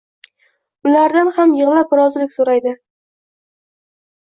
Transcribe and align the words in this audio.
Ulardan 0.91 1.29
ham 1.37 1.55
yig`lab 1.59 1.95
rozilik 2.03 2.37
so`raydi 2.41 2.77